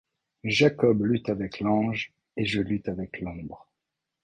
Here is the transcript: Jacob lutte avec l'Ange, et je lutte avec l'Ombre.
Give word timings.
Jacob 0.49 1.01
lutte 1.03 1.29
avec 1.29 1.59
l'Ange, 1.59 2.11
et 2.35 2.43
je 2.47 2.59
lutte 2.59 2.89
avec 2.89 3.21
l'Ombre. 3.21 3.67